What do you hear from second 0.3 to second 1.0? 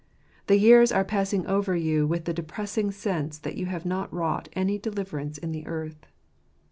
The years